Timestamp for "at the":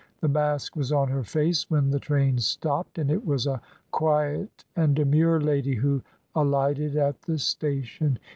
6.95-7.37